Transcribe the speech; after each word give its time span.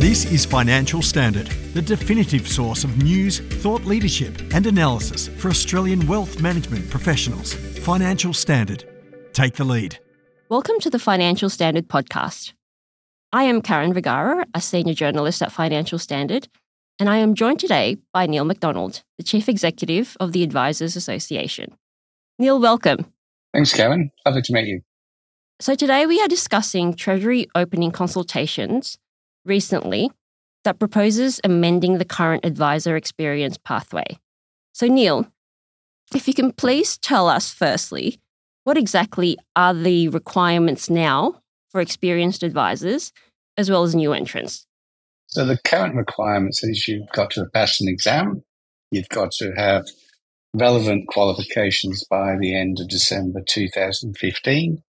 This 0.00 0.24
is 0.32 0.44
Financial 0.44 1.02
Standard, 1.02 1.46
the 1.72 1.82
definitive 1.82 2.48
source 2.48 2.82
of 2.82 3.00
news, 3.00 3.38
thought 3.38 3.84
leadership, 3.84 4.36
and 4.52 4.66
analysis 4.66 5.28
for 5.28 5.50
Australian 5.50 6.08
wealth 6.08 6.40
management 6.40 6.90
professionals. 6.90 7.54
Financial 7.54 8.32
Standard. 8.32 8.84
Take 9.32 9.54
the 9.54 9.62
lead. 9.62 10.00
Welcome 10.48 10.80
to 10.80 10.90
the 10.90 10.98
Financial 10.98 11.48
Standard 11.48 11.86
podcast. 11.86 12.54
I 13.32 13.44
am 13.44 13.62
Karen 13.62 13.94
Vergara, 13.94 14.46
a 14.52 14.60
senior 14.60 14.94
journalist 14.94 15.40
at 15.40 15.52
Financial 15.52 16.00
Standard, 16.00 16.48
and 16.98 17.08
I 17.08 17.18
am 17.18 17.36
joined 17.36 17.60
today 17.60 17.98
by 18.12 18.26
Neil 18.26 18.44
Macdonald, 18.44 19.04
the 19.16 19.22
Chief 19.22 19.48
Executive 19.48 20.16
of 20.18 20.32
the 20.32 20.42
Advisers 20.42 20.96
Association. 20.96 21.76
Neil, 22.36 22.60
welcome. 22.60 23.06
Thanks, 23.54 23.72
Karen. 23.72 24.10
Lovely 24.26 24.42
to 24.42 24.52
meet 24.52 24.66
you. 24.66 24.82
So, 25.60 25.74
today 25.74 26.06
we 26.06 26.20
are 26.20 26.28
discussing 26.28 26.94
Treasury 26.94 27.46
opening 27.54 27.92
consultations 27.92 28.98
recently 29.44 30.10
that 30.64 30.78
proposes 30.78 31.40
amending 31.44 31.98
the 31.98 32.04
current 32.04 32.44
advisor 32.44 32.96
experience 32.96 33.58
pathway. 33.58 34.18
So, 34.72 34.86
Neil, 34.86 35.26
if 36.14 36.26
you 36.28 36.34
can 36.34 36.52
please 36.52 36.98
tell 36.98 37.28
us 37.28 37.52
firstly, 37.52 38.18
what 38.64 38.76
exactly 38.76 39.38
are 39.56 39.74
the 39.74 40.08
requirements 40.08 40.88
now 40.88 41.40
for 41.70 41.80
experienced 41.80 42.42
advisors 42.42 43.12
as 43.56 43.70
well 43.70 43.82
as 43.82 43.94
new 43.94 44.12
entrants? 44.12 44.66
So, 45.26 45.44
the 45.44 45.58
current 45.64 45.94
requirements 45.94 46.62
is 46.62 46.86
you've 46.88 47.08
got 47.12 47.30
to 47.32 47.46
pass 47.54 47.80
an 47.80 47.88
exam, 47.88 48.42
you've 48.90 49.08
got 49.08 49.32
to 49.38 49.52
have 49.56 49.86
relevant 50.54 51.08
qualifications 51.08 52.04
by 52.04 52.36
the 52.38 52.54
end 52.54 52.78
of 52.80 52.88
December 52.88 53.40
2015, 53.46 54.82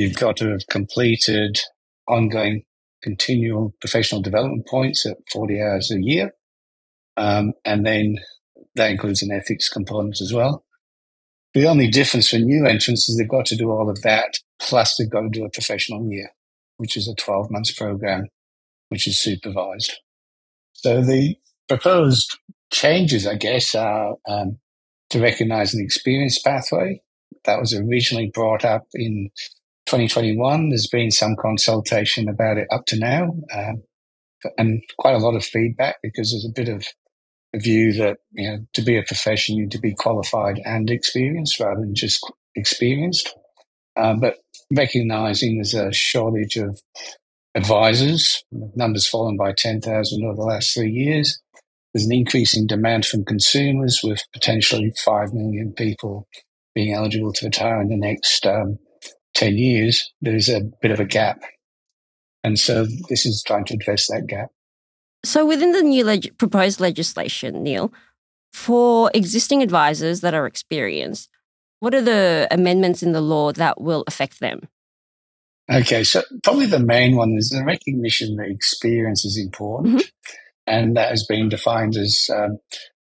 you've 0.00 0.16
got 0.16 0.36
to 0.38 0.50
have 0.50 0.66
completed 0.70 1.60
ongoing 2.08 2.62
continual 3.02 3.74
professional 3.80 4.22
development 4.22 4.66
points 4.66 5.04
at 5.06 5.16
40 5.32 5.60
hours 5.60 5.90
a 5.90 6.00
year. 6.00 6.32
Um, 7.16 7.52
and 7.64 7.84
then 7.84 8.16
that 8.76 8.90
includes 8.90 9.22
an 9.22 9.30
ethics 9.30 9.68
component 9.68 10.20
as 10.20 10.32
well. 10.32 10.64
The 11.52 11.66
only 11.66 11.88
difference 11.88 12.28
for 12.30 12.36
new 12.36 12.64
entrants 12.66 13.08
is 13.08 13.18
they've 13.18 13.28
got 13.28 13.46
to 13.46 13.56
do 13.56 13.70
all 13.70 13.90
of 13.90 14.00
that, 14.02 14.38
plus 14.60 14.96
they've 14.96 15.10
got 15.10 15.22
to 15.22 15.28
do 15.28 15.44
a 15.44 15.50
professional 15.50 16.06
year, 16.10 16.30
which 16.76 16.96
is 16.96 17.08
a 17.08 17.14
12 17.14 17.50
months 17.50 17.72
program, 17.72 18.26
which 18.88 19.06
is 19.06 19.20
supervised. 19.20 19.92
So 20.72 21.02
the 21.02 21.36
proposed 21.68 22.38
changes, 22.72 23.26
I 23.26 23.34
guess, 23.34 23.74
are 23.74 24.14
um, 24.28 24.58
to 25.10 25.20
recognize 25.20 25.74
an 25.74 25.82
experience 25.82 26.40
pathway. 26.40 27.02
That 27.44 27.58
was 27.58 27.74
originally 27.74 28.30
brought 28.32 28.64
up 28.64 28.86
in 28.94 29.30
2021. 29.90 30.68
There's 30.68 30.86
been 30.86 31.10
some 31.10 31.34
consultation 31.34 32.28
about 32.28 32.58
it 32.58 32.68
up 32.70 32.86
to 32.86 32.98
now, 32.98 33.34
um, 33.52 33.82
and 34.56 34.82
quite 34.98 35.16
a 35.16 35.18
lot 35.18 35.34
of 35.34 35.44
feedback 35.44 35.96
because 36.00 36.30
there's 36.30 36.46
a 36.46 36.54
bit 36.54 36.72
of 36.72 36.86
a 37.52 37.58
view 37.58 37.92
that 37.94 38.18
you 38.30 38.48
know 38.48 38.58
to 38.74 38.82
be 38.82 38.96
a 38.96 39.02
profession 39.02 39.56
you 39.56 39.62
need 39.62 39.72
to 39.72 39.80
be 39.80 39.92
qualified 39.92 40.60
and 40.64 40.88
experienced 40.90 41.58
rather 41.58 41.80
than 41.80 41.96
just 41.96 42.24
experienced. 42.54 43.34
Um, 43.96 44.20
but 44.20 44.36
recognizing 44.72 45.56
there's 45.56 45.74
a 45.74 45.92
shortage 45.92 46.56
of 46.56 46.80
advisors, 47.56 48.44
numbers 48.76 49.08
fallen 49.08 49.36
by 49.36 49.52
10,000 49.52 50.24
over 50.24 50.36
the 50.36 50.42
last 50.42 50.72
three 50.72 50.92
years. 50.92 51.40
There's 51.92 52.06
an 52.06 52.14
increasing 52.14 52.68
demand 52.68 53.06
from 53.06 53.24
consumers 53.24 54.00
with 54.04 54.22
potentially 54.32 54.92
5 55.04 55.34
million 55.34 55.72
people 55.72 56.28
being 56.76 56.94
eligible 56.94 57.32
to 57.32 57.46
retire 57.46 57.82
in 57.82 57.88
the 57.88 57.96
next 57.96 58.46
um, 58.46 58.78
10 59.40 59.56
years, 59.56 60.12
there 60.20 60.36
is 60.36 60.50
a 60.50 60.60
bit 60.82 60.90
of 60.90 61.00
a 61.00 61.04
gap. 61.06 61.42
And 62.44 62.58
so 62.58 62.84
this 63.08 63.24
is 63.24 63.42
trying 63.42 63.64
to 63.66 63.74
address 63.74 64.06
that 64.08 64.26
gap. 64.26 64.50
So, 65.24 65.46
within 65.46 65.72
the 65.72 65.82
new 65.82 66.04
leg- 66.04 66.36
proposed 66.38 66.80
legislation, 66.80 67.62
Neil, 67.62 67.92
for 68.52 69.10
existing 69.14 69.62
advisors 69.62 70.20
that 70.20 70.34
are 70.34 70.46
experienced, 70.46 71.30
what 71.80 71.94
are 71.94 72.02
the 72.02 72.48
amendments 72.50 73.02
in 73.02 73.12
the 73.12 73.20
law 73.20 73.52
that 73.52 73.80
will 73.80 74.04
affect 74.06 74.40
them? 74.40 74.68
Okay, 75.70 76.04
so 76.04 76.22
probably 76.42 76.66
the 76.66 76.78
main 76.78 77.16
one 77.16 77.34
is 77.38 77.48
the 77.48 77.64
recognition 77.64 78.36
that 78.36 78.48
experience 78.48 79.24
is 79.24 79.38
important. 79.38 79.96
Mm-hmm. 79.96 80.36
And 80.66 80.96
that 80.96 81.10
has 81.10 81.24
been 81.26 81.48
defined 81.48 81.96
as 81.96 82.28
um, 82.34 82.58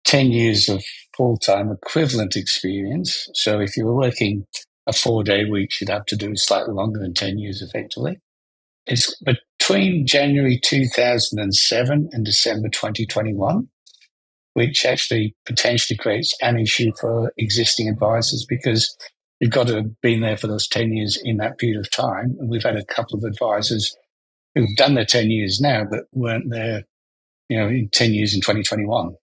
10 0.04 0.30
years 0.30 0.68
of 0.68 0.84
full 1.16 1.36
time 1.36 1.70
equivalent 1.70 2.36
experience. 2.36 3.28
So 3.34 3.60
if 3.60 3.76
you 3.76 3.86
were 3.86 3.96
working 3.96 4.46
a 4.86 4.92
four 4.92 5.22
day 5.22 5.44
week, 5.44 5.70
you'd 5.80 5.90
have 5.90 6.06
to 6.06 6.16
do 6.16 6.36
slightly 6.36 6.74
longer 6.74 7.00
than 7.00 7.14
10 7.14 7.38
years 7.38 7.62
effectively. 7.62 8.18
It's 8.86 9.14
between 9.22 10.06
January 10.06 10.58
2007 10.62 12.08
and 12.12 12.24
December 12.24 12.68
2021, 12.68 13.68
which 14.54 14.84
actually 14.84 15.36
potentially 15.46 15.96
creates 15.96 16.34
an 16.42 16.58
issue 16.58 16.90
for 17.00 17.32
existing 17.38 17.88
advisors 17.88 18.44
because 18.48 18.96
you've 19.38 19.52
got 19.52 19.68
to 19.68 19.76
have 19.76 20.00
been 20.00 20.20
there 20.20 20.36
for 20.36 20.48
those 20.48 20.68
10 20.68 20.92
years 20.92 21.18
in 21.22 21.36
that 21.36 21.58
period 21.58 21.78
of 21.78 21.90
time. 21.90 22.36
And 22.40 22.50
we've 22.50 22.64
had 22.64 22.76
a 22.76 22.84
couple 22.84 23.16
of 23.16 23.24
advisors 23.24 23.94
who've 24.54 24.76
done 24.76 24.94
their 24.94 25.04
10 25.04 25.30
years 25.30 25.60
now, 25.60 25.84
but 25.88 26.04
weren't 26.12 26.50
there, 26.50 26.82
you 27.48 27.58
know, 27.58 27.68
in 27.68 27.88
10 27.92 28.12
years 28.12 28.34
in 28.34 28.40
2021. 28.40 29.14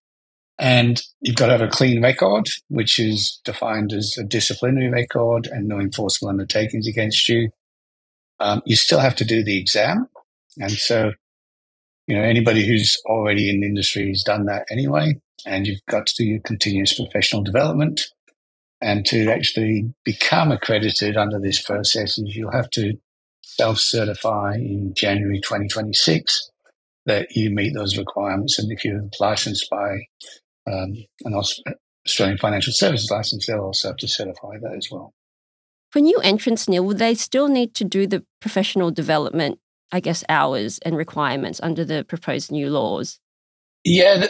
And 0.60 1.02
you've 1.22 1.38
got 1.38 1.46
to 1.46 1.54
have 1.54 1.62
a 1.62 1.70
clean 1.70 2.04
record, 2.04 2.50
which 2.68 3.00
is 3.00 3.40
defined 3.46 3.94
as 3.94 4.18
a 4.20 4.26
disciplinary 4.26 4.90
record 4.90 5.48
and 5.48 5.68
no 5.68 5.80
enforceable 5.80 6.30
undertakings 6.30 6.86
against 6.86 7.30
you. 7.30 7.50
Um, 8.42 8.62
you 8.66 8.76
still 8.76 9.00
have 9.00 9.16
to 9.18 9.26
do 9.26 9.42
the 9.42 9.58
exam. 9.58 10.08
And 10.58 10.72
so, 10.72 11.14
you 12.08 12.16
know, 12.16 12.24
anybody 12.24 12.68
who's 12.68 13.02
already 13.06 13.50
in 13.50 13.62
the 13.62 13.68
industry 13.68 14.10
has 14.10 14.22
done 14.24 14.46
that 14.48 14.66
anyway. 14.70 15.22
And 15.46 15.66
you've 15.66 15.86
got 15.88 16.08
to 16.08 16.14
do 16.18 16.26
your 16.26 16.42
continuous 16.42 16.94
professional 16.94 17.42
development. 17.42 18.10
And 18.82 19.06
to 19.08 19.30
actually 19.30 19.94
become 20.04 20.52
accredited 20.52 21.18
under 21.18 21.40
this 21.40 21.62
process 21.62 22.18
you'll 22.18 22.52
have 22.52 22.70
to 22.72 22.94
self-certify 23.42 24.56
in 24.56 24.94
January 24.94 25.40
2026 25.42 26.50
that 27.06 27.28
you 27.36 27.50
meet 27.50 27.74
those 27.74 27.98
requirements. 27.98 28.60
And 28.60 28.72
if 28.72 28.86
you're 28.86 29.10
licensed 29.20 29.70
by 29.70 30.00
um, 30.72 30.94
an 31.24 31.34
Australian 32.06 32.38
financial 32.38 32.74
services 32.74 33.10
license, 33.12 33.48
they'll 33.48 33.60
also 33.60 33.90
have 33.90 33.98
to 33.98 34.08
certify 34.08 34.58
that 34.62 34.76
as 34.76 34.88
well. 34.92 35.14
For 35.92 36.00
new 36.00 36.20
entrants, 36.20 36.70
Neil, 36.70 36.86
would 36.86 37.00
they 37.00 37.16
still 37.16 37.48
need 37.48 37.74
to 37.76 37.84
do 37.84 38.06
the 38.06 38.24
professional 38.42 38.92
development, 38.92 39.60
I 39.92 40.00
guess, 40.00 40.24
hours 40.30 40.78
and 40.80 40.96
requirements 40.96 41.60
under 41.64 41.84
the 41.84 42.04
proposed 42.04 42.52
new 42.52 42.70
laws? 42.70 43.20
Yeah, 43.84 44.28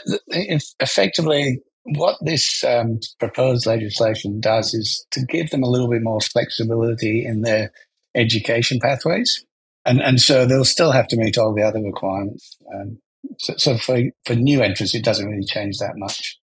effectively, 0.80 1.60
what 1.84 2.18
this 2.22 2.64
um, 2.64 3.00
proposed 3.20 3.66
legislation 3.66 4.40
does 4.40 4.74
is 4.74 5.06
to 5.12 5.26
give 5.26 5.50
them 5.50 5.64
a 5.64 5.70
little 5.70 5.90
bit 5.90 6.04
more 6.04 6.22
flexibility 6.22 7.26
in 7.26 7.42
their 7.42 7.72
education 8.16 8.80
pathways. 8.82 9.44
And, 9.86 10.02
and 10.02 10.22
so 10.22 10.46
they'll 10.46 10.66
still 10.66 10.92
have 10.92 11.08
to 11.08 11.18
meet 11.18 11.38
all 11.38 11.54
the 11.54 11.64
other 11.64 11.82
requirements. 11.82 12.58
Um, 12.74 13.00
so, 13.40 13.54
so 13.58 13.78
for, 13.78 14.02
for 14.26 14.36
new 14.36 14.62
entrants, 14.62 14.94
it 14.94 15.04
doesn't 15.04 15.28
really 15.28 15.46
change 15.46 15.78
that 15.80 15.98
much. 15.98 16.40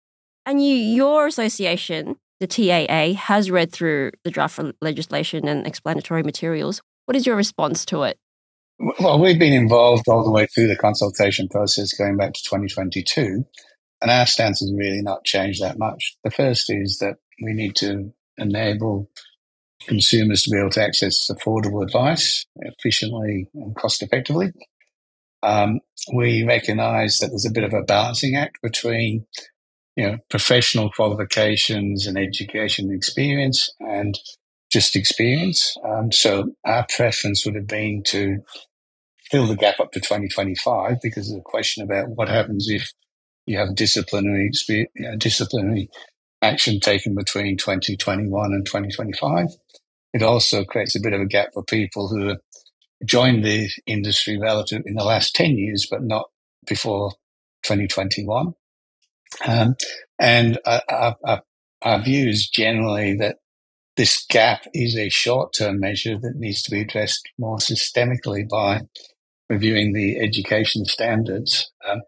And 0.45 0.63
you, 0.63 0.75
your 0.75 1.27
association, 1.27 2.17
the 2.39 2.47
TAA, 2.47 3.13
has 3.13 3.49
read 3.49 3.71
through 3.71 4.11
the 4.23 4.31
draft 4.31 4.59
legislation 4.81 5.47
and 5.47 5.65
explanatory 5.65 6.23
materials. 6.23 6.81
What 7.05 7.15
is 7.15 7.25
your 7.25 7.35
response 7.35 7.85
to 7.85 8.03
it? 8.03 8.17
Well, 8.99 9.19
we've 9.19 9.39
been 9.39 9.53
involved 9.53 10.07
all 10.07 10.23
the 10.23 10.31
way 10.31 10.47
through 10.47 10.67
the 10.67 10.75
consultation 10.75 11.47
process 11.47 11.93
going 11.93 12.17
back 12.17 12.33
to 12.33 12.43
2022, 12.43 13.45
and 14.01 14.11
our 14.11 14.25
stance 14.25 14.59
has 14.59 14.73
really 14.75 15.01
not 15.01 15.23
changed 15.23 15.61
that 15.61 15.77
much. 15.77 16.17
The 16.23 16.31
first 16.31 16.65
is 16.69 16.97
that 16.97 17.17
we 17.43 17.53
need 17.53 17.75
to 17.77 18.11
enable 18.37 19.07
consumers 19.87 20.43
to 20.43 20.49
be 20.49 20.57
able 20.57 20.71
to 20.71 20.83
access 20.83 21.29
affordable 21.29 21.83
advice 21.83 22.45
efficiently 22.55 23.47
and 23.53 23.75
cost 23.75 24.01
effectively. 24.01 24.51
Um, 25.43 25.79
we 26.13 26.43
recognise 26.45 27.19
that 27.19 27.29
there's 27.29 27.45
a 27.47 27.51
bit 27.51 27.63
of 27.63 27.73
a 27.73 27.83
balancing 27.83 28.35
act 28.35 28.61
between 28.61 29.25
you 29.95 30.05
know 30.09 30.17
professional 30.29 30.91
qualifications 30.91 32.07
and 32.07 32.17
education 32.17 32.91
experience 32.93 33.71
and 33.81 34.19
just 34.71 34.95
experience. 34.95 35.75
Um, 35.85 36.11
so 36.11 36.51
our 36.65 36.85
preference 36.95 37.45
would 37.45 37.55
have 37.55 37.67
been 37.67 38.03
to 38.07 38.39
fill 39.31 39.47
the 39.47 39.55
gap 39.55 39.79
up 39.79 39.91
to 39.93 39.99
2025 39.99 40.97
because 41.03 41.29
of 41.31 41.37
the 41.37 41.43
question 41.43 41.83
about 41.83 42.09
what 42.09 42.29
happens 42.29 42.67
if 42.69 42.91
you 43.47 43.57
have 43.59 43.75
disciplinary 43.75 44.51
you 44.69 44.87
know, 44.97 45.17
disciplinary 45.17 45.89
action 46.43 46.79
taken 46.81 47.15
between 47.15 47.57
2021 47.57 48.53
and 48.53 48.65
2025. 48.65 49.47
It 50.13 50.23
also 50.23 50.65
creates 50.65 50.95
a 50.95 51.01
bit 51.01 51.13
of 51.13 51.21
a 51.21 51.27
gap 51.27 51.49
for 51.53 51.63
people 51.63 52.09
who 52.09 52.37
joined 53.05 53.43
the 53.43 53.69
industry 53.85 54.37
relative 54.37 54.83
in 54.85 54.95
the 54.95 55.03
last 55.03 55.35
10 55.35 55.57
years, 55.57 55.87
but 55.89 56.03
not 56.03 56.25
before 56.67 57.11
2021. 57.63 58.53
Um, 59.45 59.75
and 60.19 60.59
our, 60.65 60.81
our, 61.23 61.41
our, 61.81 62.01
view 62.01 62.29
is 62.29 62.49
generally 62.49 63.15
that 63.17 63.37
this 63.95 64.25
gap 64.29 64.63
is 64.73 64.97
a 64.97 65.09
short 65.09 65.53
term 65.57 65.79
measure 65.79 66.17
that 66.19 66.35
needs 66.35 66.61
to 66.63 66.71
be 66.71 66.81
addressed 66.81 67.27
more 67.39 67.57
systemically 67.57 68.47
by 68.47 68.81
reviewing 69.49 69.93
the 69.93 70.19
education 70.19 70.85
standards. 70.85 71.71
Um, 71.87 72.01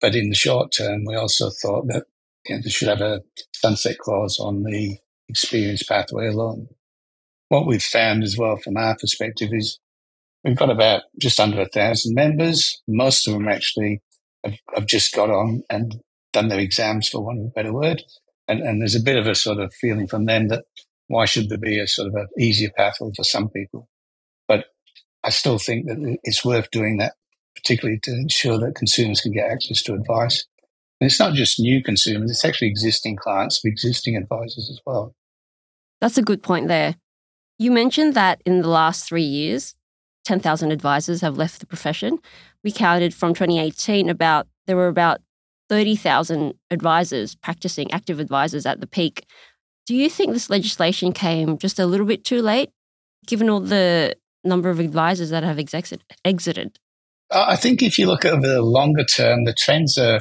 but 0.00 0.14
in 0.14 0.28
the 0.28 0.34
short 0.34 0.72
term, 0.76 1.04
we 1.06 1.14
also 1.14 1.50
thought 1.62 1.86
that 1.88 2.04
you 2.46 2.56
know, 2.56 2.62
they 2.62 2.70
should 2.70 2.88
have 2.88 3.00
a 3.00 3.22
sunset 3.52 3.98
clause 3.98 4.38
on 4.38 4.62
the 4.62 4.98
experience 5.28 5.82
pathway 5.82 6.28
alone. 6.28 6.68
What 7.48 7.66
we've 7.66 7.82
found 7.82 8.22
as 8.22 8.36
well 8.36 8.56
from 8.56 8.76
our 8.76 8.96
perspective 8.96 9.50
is 9.52 9.78
we've 10.46 10.56
got 10.56 10.70
about 10.70 11.02
just 11.20 11.40
under 11.40 11.60
a 11.60 11.68
thousand 11.68 12.14
members. 12.14 12.80
Most 12.86 13.26
of 13.26 13.34
them 13.34 13.48
actually 13.48 14.00
have, 14.44 14.54
have 14.74 14.86
just 14.86 15.14
got 15.14 15.28
on 15.28 15.62
and 15.68 16.00
done 16.32 16.48
their 16.48 16.60
exams, 16.60 17.08
for 17.08 17.22
want 17.22 17.40
of 17.40 17.46
a 17.46 17.50
better 17.50 17.72
word. 17.72 18.02
And, 18.48 18.60
and 18.60 18.80
there's 18.80 18.94
a 18.94 19.02
bit 19.02 19.16
of 19.16 19.26
a 19.26 19.34
sort 19.34 19.58
of 19.58 19.74
feeling 19.74 20.06
from 20.06 20.26
them 20.26 20.48
that 20.48 20.64
why 21.08 21.24
should 21.24 21.48
there 21.48 21.58
be 21.58 21.80
a 21.80 21.86
sort 21.86 22.08
of 22.08 22.14
an 22.14 22.28
easier 22.38 22.70
pathway 22.76 23.10
for 23.16 23.24
some 23.24 23.48
people? 23.48 23.88
But 24.46 24.66
I 25.24 25.30
still 25.30 25.58
think 25.58 25.86
that 25.86 26.18
it's 26.22 26.44
worth 26.44 26.70
doing 26.70 26.98
that, 26.98 27.14
particularly 27.56 27.98
to 28.04 28.12
ensure 28.12 28.58
that 28.58 28.76
consumers 28.76 29.20
can 29.20 29.32
get 29.32 29.50
access 29.50 29.82
to 29.82 29.94
advice. 29.94 30.46
And 31.00 31.10
it's 31.10 31.20
not 31.20 31.34
just 31.34 31.60
new 31.60 31.82
consumers, 31.82 32.30
it's 32.30 32.44
actually 32.44 32.68
existing 32.68 33.16
clients, 33.16 33.60
existing 33.64 34.16
advisors 34.16 34.70
as 34.70 34.80
well. 34.86 35.14
That's 36.00 36.18
a 36.18 36.22
good 36.22 36.42
point 36.42 36.68
there. 36.68 36.96
You 37.58 37.70
mentioned 37.70 38.14
that 38.14 38.42
in 38.46 38.60
the 38.60 38.68
last 38.68 39.08
three 39.08 39.22
years, 39.22 39.74
10,000 40.26 40.72
advisors 40.72 41.20
have 41.20 41.38
left 41.38 41.60
the 41.60 41.66
profession. 41.66 42.18
We 42.64 42.72
counted 42.72 43.14
from 43.14 43.32
2018 43.32 44.08
about 44.08 44.48
there 44.66 44.76
were 44.76 44.88
about 44.88 45.20
30,000 45.68 46.54
advisors 46.70 47.36
practicing 47.36 47.90
active 47.92 48.18
advisors 48.18 48.66
at 48.66 48.80
the 48.80 48.86
peak. 48.88 49.24
Do 49.86 49.94
you 49.94 50.10
think 50.10 50.32
this 50.32 50.50
legislation 50.50 51.12
came 51.12 51.58
just 51.58 51.78
a 51.78 51.86
little 51.86 52.06
bit 52.06 52.24
too 52.24 52.42
late, 52.42 52.70
given 53.26 53.48
all 53.48 53.60
the 53.60 54.16
number 54.42 54.68
of 54.68 54.80
advisors 54.80 55.30
that 55.30 55.44
have 55.44 55.60
exited? 56.24 56.78
I 57.30 57.54
think 57.56 57.82
if 57.82 57.96
you 57.96 58.06
look 58.06 58.24
over 58.24 58.46
the 58.46 58.62
longer 58.62 59.04
term, 59.04 59.44
the 59.44 59.54
trends 59.54 59.96
are 59.96 60.20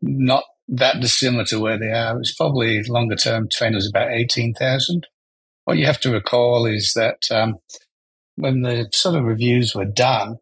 not 0.00 0.44
that 0.68 1.00
dissimilar 1.00 1.44
to 1.46 1.60
where 1.60 1.78
they 1.78 1.90
are. 1.90 2.18
It's 2.18 2.34
probably 2.34 2.82
longer 2.84 3.16
term 3.16 3.48
trend 3.50 3.76
is 3.76 3.88
about 3.88 4.12
18,000. 4.12 5.06
What 5.64 5.76
you 5.76 5.84
have 5.84 6.00
to 6.00 6.12
recall 6.12 6.64
is 6.64 6.94
that 6.94 7.18
um, 7.30 7.56
when 8.40 8.62
the 8.62 8.88
sort 8.92 9.16
of 9.16 9.24
reviews 9.24 9.74
were 9.74 9.84
done, 9.86 10.36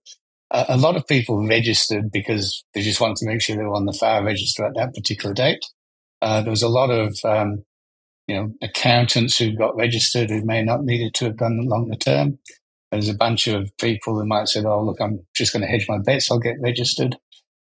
uh, 0.51 0.65
a 0.69 0.77
lot 0.77 0.97
of 0.97 1.07
people 1.07 1.47
registered 1.47 2.11
because 2.11 2.65
they 2.75 2.83
just 2.83 3.01
wanted 3.01 3.17
to 3.19 3.27
make 3.27 3.43
sure 3.43 3.57
they 3.57 3.63
were 3.63 3.75
on 3.75 3.87
the 3.87 3.93
FAR 3.93 4.25
register 4.25 4.65
at 4.65 4.75
that 4.75 4.95
particular 4.95 5.35
date. 5.35 5.65
Uh, 6.23 6.41
there 6.41 6.51
was 6.51 6.63
a 6.63 6.69
lot 6.69 6.91
of 6.91 7.17
um, 7.25 7.65
you 8.27 8.37
know 8.37 8.53
accountants 8.63 9.39
who 9.39 9.57
got 9.57 9.77
registered 9.77 10.31
who 10.31 10.45
may 10.45 10.63
not 10.63 10.85
needed 10.85 11.15
to 11.15 11.27
have 11.27 11.37
done 11.39 11.67
longer 11.67 11.97
term. 11.97 12.39
There's 12.91 13.09
a 13.09 13.15
bunch 13.15 13.47
of 13.49 13.71
people 13.79 14.15
who 14.15 14.27
might 14.27 14.49
say, 14.49 14.63
"Oh, 14.65 14.83
look, 14.83 15.01
I'm 15.01 15.21
just 15.35 15.53
going 15.53 15.63
to 15.63 15.69
hedge 15.69 15.87
my 15.89 15.99
bets. 15.99 16.31
I'll 16.31 16.39
get 16.39 16.61
registered." 16.61 17.17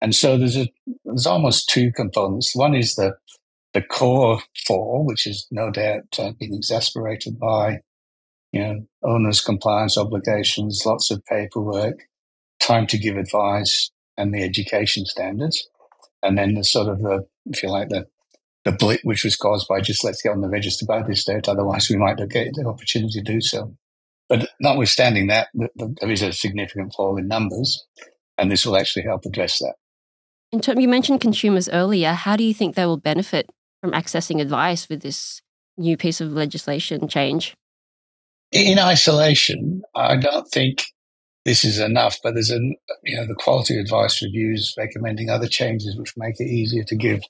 And 0.00 0.14
so 0.14 0.38
there's 0.38 0.56
a 0.56 0.68
there's 1.04 1.26
almost 1.26 1.68
two 1.68 1.92
components. 1.92 2.56
One 2.56 2.74
is 2.74 2.94
the 2.94 3.14
the 3.74 3.82
core 3.82 4.40
four, 4.66 5.04
which 5.04 5.26
is 5.26 5.46
no 5.50 5.70
doubt 5.70 6.02
uh, 6.18 6.32
been 6.38 6.54
exasperated 6.54 7.38
by 7.38 7.80
you 8.52 8.60
know 8.60 8.86
owners' 9.02 9.40
compliance 9.40 9.98
obligations, 9.98 10.84
lots 10.86 11.10
of 11.10 11.24
paperwork, 11.24 12.06
time 12.60 12.86
to 12.88 12.98
give 12.98 13.16
advice, 13.16 13.90
and 14.16 14.32
the 14.32 14.42
education 14.42 15.04
standards. 15.06 15.68
And 16.22 16.38
then 16.38 16.54
the 16.54 16.64
sort 16.64 16.88
of 16.88 17.00
the 17.00 17.26
if 17.46 17.62
you 17.62 17.70
like 17.70 17.88
the 17.88 18.06
the 18.64 18.72
blip 18.72 19.00
which 19.02 19.24
was 19.24 19.34
caused 19.34 19.66
by 19.66 19.80
just 19.80 20.04
let's 20.04 20.22
get 20.22 20.32
on 20.32 20.40
the 20.40 20.48
register 20.48 20.86
by 20.86 21.02
this 21.02 21.24
date, 21.24 21.48
otherwise 21.48 21.90
we 21.90 21.96
might 21.96 22.18
not 22.18 22.28
get 22.28 22.54
the 22.54 22.64
opportunity 22.66 23.20
to 23.20 23.22
do 23.22 23.40
so. 23.40 23.74
But 24.28 24.48
notwithstanding 24.60 25.26
that, 25.26 25.48
there 25.52 26.10
is 26.10 26.22
a 26.22 26.32
significant 26.32 26.94
fall 26.94 27.18
in 27.18 27.28
numbers, 27.28 27.84
and 28.38 28.50
this 28.50 28.64
will 28.64 28.78
actually 28.78 29.02
help 29.02 29.26
address 29.26 29.58
that. 29.58 29.74
In 30.52 30.60
term, 30.60 30.80
you 30.80 30.88
mentioned 30.88 31.20
consumers 31.20 31.68
earlier. 31.68 32.12
How 32.12 32.36
do 32.36 32.44
you 32.44 32.54
think 32.54 32.74
they 32.74 32.86
will 32.86 32.96
benefit 32.96 33.50
from 33.80 33.92
accessing 33.92 34.40
advice 34.40 34.88
with 34.88 35.02
this 35.02 35.42
new 35.76 35.96
piece 35.96 36.20
of 36.20 36.32
legislation 36.32 37.08
change? 37.08 37.54
In 38.52 38.78
isolation, 38.78 39.82
I 39.94 40.16
don't 40.16 40.46
think 40.48 40.84
this 41.44 41.64
is 41.64 41.78
enough, 41.78 42.18
but 42.22 42.34
there's 42.34 42.50
a 42.50 42.60
you 43.02 43.16
know 43.16 43.26
the 43.26 43.34
quality 43.34 43.78
advice 43.78 44.22
reviews 44.22 44.74
recommending 44.76 45.30
other 45.30 45.48
changes 45.48 45.96
which 45.96 46.14
make 46.16 46.38
it 46.38 46.48
easier 46.48 46.84
to 46.84 46.96
give 46.96 47.22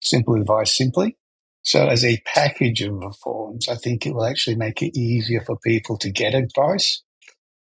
simple 0.00 0.34
advice 0.34 0.76
simply. 0.76 1.16
So, 1.62 1.88
as 1.88 2.04
a 2.04 2.22
package 2.24 2.80
of 2.82 2.94
reforms, 2.94 3.68
I 3.68 3.74
think 3.74 4.06
it 4.06 4.14
will 4.14 4.24
actually 4.24 4.56
make 4.56 4.80
it 4.80 4.96
easier 4.96 5.42
for 5.44 5.58
people 5.58 5.98
to 5.98 6.10
get 6.10 6.34
advice. 6.34 7.02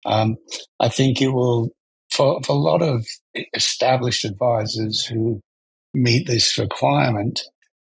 Um, 0.07 0.37
I 0.79 0.89
think 0.89 1.21
it 1.21 1.29
will, 1.29 1.71
for, 2.11 2.41
for 2.43 2.53
a 2.53 2.59
lot 2.59 2.81
of 2.81 3.05
established 3.53 4.25
advisors 4.25 5.05
who 5.05 5.41
meet 5.93 6.27
this 6.27 6.57
requirement, 6.57 7.43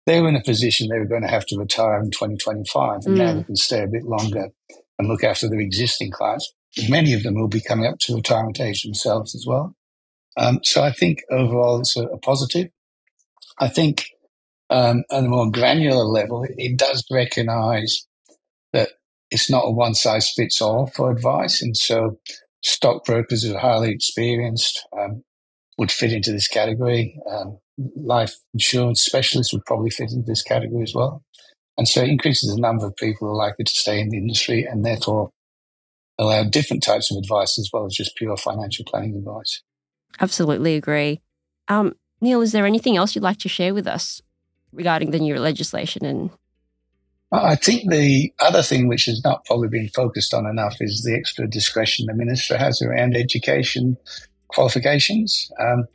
they 0.05 0.21
were 0.21 0.29
in 0.29 0.37
a 0.37 0.43
position 0.43 0.87
they 0.87 0.99
were 0.99 1.05
going 1.05 1.23
to 1.23 1.27
have 1.27 1.45
to 1.47 1.57
retire 1.57 1.99
in 1.99 2.11
2025, 2.11 3.05
and 3.05 3.15
mm. 3.15 3.17
now 3.17 3.33
they 3.33 3.43
can 3.43 3.55
stay 3.57 3.83
a 3.83 3.87
bit 3.87 4.03
longer 4.03 4.49
and 4.97 5.07
look 5.07 5.23
after 5.23 5.49
their 5.49 5.59
existing 5.59 6.11
clients. 6.11 6.51
Many 6.89 7.13
of 7.13 7.23
them 7.23 7.35
will 7.35 7.47
be 7.47 7.61
coming 7.61 7.85
up 7.85 7.99
to 7.99 8.15
retirement 8.15 8.59
age 8.59 8.83
themselves 8.83 9.35
as 9.35 9.45
well. 9.47 9.75
Um, 10.37 10.59
so 10.63 10.83
I 10.83 10.91
think 10.91 11.23
overall 11.31 11.79
it's 11.79 11.97
a, 11.97 12.03
a 12.03 12.17
positive. 12.19 12.69
I 13.59 13.67
think 13.67 14.05
um, 14.69 15.03
at 15.11 15.23
a 15.23 15.27
more 15.27 15.51
granular 15.51 16.03
level, 16.03 16.45
it 16.47 16.77
does 16.77 17.03
recognize 17.11 18.05
that 18.73 18.89
it's 19.31 19.49
not 19.49 19.65
a 19.65 19.71
one 19.71 19.95
size 19.95 20.31
fits 20.35 20.61
all 20.61 20.87
for 20.87 21.11
advice. 21.11 21.61
And 21.61 21.75
so 21.75 22.19
stockbrokers 22.63 23.43
who 23.43 23.55
are 23.55 23.59
highly 23.59 23.91
experienced 23.91 24.85
um, 24.97 25.23
would 25.77 25.91
fit 25.91 26.11
into 26.11 26.31
this 26.31 26.47
category. 26.47 27.19
Um, 27.29 27.59
life 27.95 28.35
insurance 28.53 29.01
specialists 29.01 29.53
would 29.53 29.65
probably 29.65 29.89
fit 29.89 30.11
into 30.11 30.25
this 30.25 30.43
category 30.43 30.83
as 30.83 30.93
well. 30.93 31.23
And 31.77 31.87
so 31.87 32.01
it 32.01 32.09
increases 32.09 32.53
the 32.53 32.59
number 32.59 32.85
of 32.85 32.95
people 32.95 33.27
who 33.27 33.33
are 33.33 33.37
likely 33.37 33.65
to 33.65 33.71
stay 33.71 33.99
in 33.99 34.09
the 34.09 34.17
industry 34.17 34.63
and 34.63 34.85
therefore 34.85 35.31
allow 36.17 36.43
different 36.43 36.83
types 36.83 37.11
of 37.11 37.17
advice 37.17 37.59
as 37.59 37.69
well 37.71 37.85
as 37.85 37.93
just 37.93 38.15
pure 38.15 38.35
financial 38.37 38.85
planning 38.85 39.15
advice. 39.15 39.61
Absolutely 40.19 40.75
agree. 40.75 41.21
Um, 41.67 41.95
Neil, 42.21 42.41
is 42.41 42.51
there 42.51 42.65
anything 42.65 42.97
else 42.97 43.13
you'd 43.13 43.23
like 43.23 43.37
to 43.39 43.49
share 43.49 43.73
with 43.73 43.85
us 43.85 44.21
regarding 44.71 45.11
the 45.11 45.19
new 45.19 45.37
legislation 45.39 46.05
and 46.05 46.31
I 47.31 47.55
think 47.55 47.89
the 47.89 48.31
other 48.39 48.61
thing 48.61 48.87
which 48.87 49.05
has 49.05 49.21
not 49.23 49.43
probably 49.45 49.67
been 49.67 49.89
focused 49.89 50.33
on 50.33 50.45
enough 50.45 50.77
is 50.79 51.03
the 51.03 51.13
extra 51.13 51.47
discretion 51.47 52.05
the 52.05 52.13
minister 52.13 52.57
has 52.57 52.81
around 52.81 53.17
education 53.17 53.97
qualifications. 54.47 55.51
Um, 55.59 55.87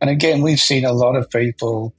and 0.00 0.10
again, 0.10 0.42
we've 0.42 0.58
seen 0.58 0.84
a 0.84 0.92
lot 0.92 1.14
of 1.14 1.30
people, 1.30 1.94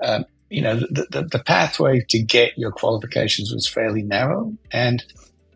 um, 0.00 0.24
you 0.50 0.62
know, 0.62 0.76
the, 0.76 1.06
the, 1.10 1.22
the, 1.22 1.38
pathway 1.38 2.04
to 2.10 2.22
get 2.22 2.56
your 2.56 2.70
qualifications 2.70 3.52
was 3.52 3.68
fairly 3.68 4.02
narrow. 4.02 4.52
And, 4.70 5.02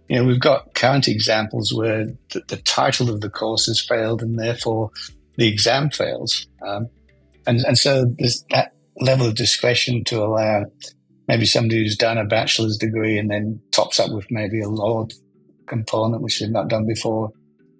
you 0.08 0.16
know, 0.16 0.24
we've 0.24 0.40
got 0.40 0.74
current 0.74 1.08
examples 1.08 1.72
where 1.72 2.06
the, 2.32 2.42
the 2.48 2.56
title 2.56 3.10
of 3.10 3.20
the 3.20 3.30
course 3.30 3.66
has 3.66 3.80
failed 3.80 4.22
and 4.22 4.38
therefore 4.38 4.90
the 5.36 5.48
exam 5.48 5.90
fails. 5.90 6.46
Um, 6.66 6.88
and, 7.46 7.60
and 7.60 7.78
so 7.78 8.06
there's 8.18 8.44
that 8.50 8.74
level 9.00 9.26
of 9.26 9.34
discretion 9.34 10.04
to 10.04 10.22
allow 10.22 10.64
maybe 11.28 11.46
somebody 11.46 11.82
who's 11.82 11.96
done 11.96 12.18
a 12.18 12.24
bachelor's 12.24 12.76
degree 12.76 13.18
and 13.18 13.30
then 13.30 13.60
tops 13.70 14.00
up 14.00 14.10
with 14.10 14.26
maybe 14.30 14.60
a 14.60 14.68
law 14.68 15.06
component, 15.66 16.22
which 16.22 16.40
they've 16.40 16.50
not 16.50 16.68
done 16.68 16.86
before, 16.86 17.30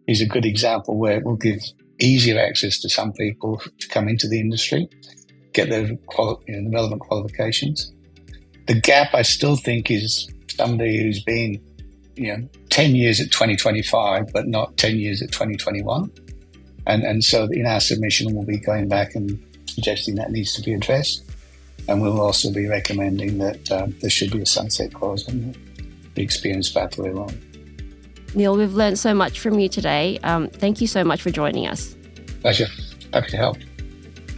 is 0.06 0.20
a 0.20 0.26
good 0.26 0.44
example 0.44 0.96
where 0.96 1.18
it 1.18 1.24
will 1.24 1.36
give 1.36 1.60
easier 1.98 2.38
access 2.38 2.78
to 2.80 2.88
some 2.88 3.12
people 3.12 3.60
to 3.78 3.88
come 3.88 4.08
into 4.08 4.28
the 4.28 4.38
industry, 4.38 4.88
get 5.58 5.70
their 5.70 5.96
quali- 6.06 6.38
you 6.46 6.56
know, 6.56 6.70
the 6.70 6.74
relevant 6.74 7.00
qualifications. 7.00 7.92
The 8.66 8.80
gap, 8.80 9.14
I 9.14 9.22
still 9.22 9.56
think, 9.56 9.90
is 9.90 10.28
somebody 10.48 11.02
who's 11.02 11.22
been, 11.22 11.60
you 12.14 12.36
know, 12.36 12.48
10 12.70 12.94
years 12.94 13.20
at 13.20 13.30
2025, 13.32 14.32
but 14.32 14.46
not 14.46 14.76
10 14.76 14.98
years 14.98 15.20
at 15.20 15.32
2021. 15.32 16.10
And, 16.86 17.02
and 17.02 17.24
so 17.24 17.48
in 17.50 17.66
our 17.66 17.80
submission, 17.80 18.34
we'll 18.34 18.46
be 18.46 18.58
going 18.58 18.88
back 18.88 19.14
and 19.14 19.42
suggesting 19.66 20.14
that 20.16 20.30
needs 20.30 20.54
to 20.54 20.62
be 20.62 20.74
addressed. 20.74 21.24
And 21.88 22.02
we'll 22.02 22.20
also 22.20 22.52
be 22.52 22.66
recommending 22.66 23.38
that 23.38 23.70
um, 23.72 23.94
there 24.00 24.10
should 24.10 24.30
be 24.30 24.42
a 24.42 24.46
sunset 24.46 24.92
clause 24.94 25.28
on 25.28 25.54
the 26.14 26.22
experience 26.22 26.70
pathway 26.70 27.10
alone. 27.10 27.40
Neil, 28.34 28.56
we've 28.56 28.74
learned 28.74 28.98
so 28.98 29.14
much 29.14 29.40
from 29.40 29.58
you 29.58 29.68
today. 29.68 30.18
Um, 30.22 30.48
thank 30.48 30.80
you 30.80 30.86
so 30.86 31.02
much 31.02 31.22
for 31.22 31.30
joining 31.30 31.66
us. 31.66 31.96
Pleasure. 32.42 32.68
Happy 33.12 33.30
to 33.30 33.36
help. 33.36 33.56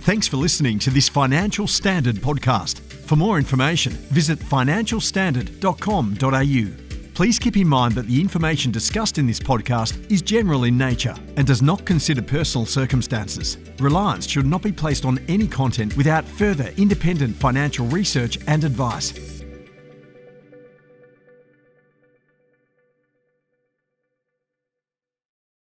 Thanks 0.02 0.26
for 0.26 0.38
listening 0.38 0.78
to 0.78 0.88
this 0.88 1.11
Financial 1.11 1.66
Standard 1.66 2.16
podcast. 2.16 2.80
For 2.80 3.16
more 3.16 3.37
information, 3.37 3.92
visit 3.92 4.38
financialstandard.com.au. 4.38 7.12
Please 7.12 7.38
keep 7.38 7.59
in 7.59 7.69
mind 7.69 7.95
that 7.97 8.07
the 8.07 8.19
information 8.19 8.73
discussed 8.73 9.19
in 9.19 9.26
this 9.26 9.38
podcast 9.38 10.11
is 10.11 10.23
general 10.23 10.64
in 10.64 10.78
nature 10.78 11.14
and 11.37 11.47
does 11.47 11.61
not 11.61 11.85
consider 11.85 12.23
personal 12.23 12.64
circumstances. 12.64 13.59
Reliance 13.78 14.26
should 14.26 14.47
not 14.47 14.62
be 14.62 14.73
placed 14.73 15.04
on 15.04 15.19
any 15.28 15.47
content 15.47 15.95
without 15.99 16.25
further 16.25 16.73
independent 16.78 17.37
financial 17.37 17.85
research 17.88 18.38
and 18.47 18.64
advice. 18.64 19.39